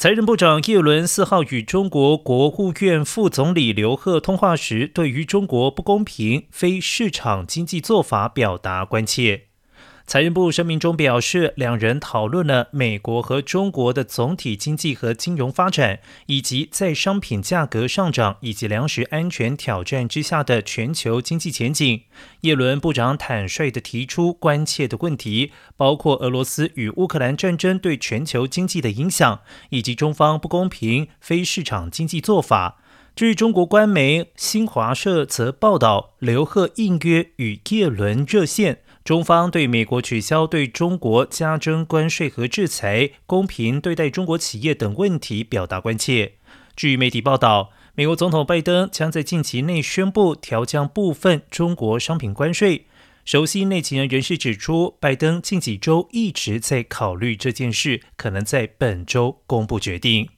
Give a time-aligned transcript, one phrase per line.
[0.00, 9.47] 财政部长叶伦四号与中国国务院副总理刘鹤通话时，对于中国不公平、非市场经济做法表达关切。
[10.08, 22.04] 财政部声明中表示，两人讨论了美国和中国的总体经济和金融发展，以及在商品价格上涨以及粮食安全挑战之下的全球经济前景。
[22.40, 32.78] 叶伦部长坦率地提出关切的问题，包括俄罗斯与乌克兰战争对全球经济的影响，以及中方不公平、非市场经济做法。
[33.14, 38.78] 至于中国官媒新华社则报道，刘鹤应约与叶伦热线。
[39.08, 46.34] 中方对美国取消对中国加征关税和制裁、公平对待中国企业等问题表达关切。
[46.76, 52.84] 据媒体报道，美国总统拜登将在近期内宣布调降部分中国商品关税。
[53.24, 60.28] 熟悉内情人士指出，拜登近几周一直在考虑这件事，可能在本周公布决定。